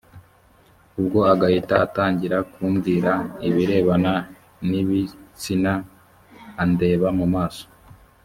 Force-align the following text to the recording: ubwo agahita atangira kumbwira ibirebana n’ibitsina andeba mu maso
ubwo 0.99 1.19
agahita 1.33 1.75
atangira 1.85 2.37
kumbwira 2.51 3.11
ibirebana 3.47 4.13
n’ibitsina 4.69 5.73
andeba 6.63 7.07
mu 7.19 7.25
maso 7.35 7.65